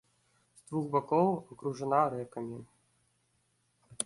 З 0.61 0.63
двух 0.69 0.87
бакоў 0.95 1.29
акружана 1.51 2.01
рэкамі. 2.15 2.59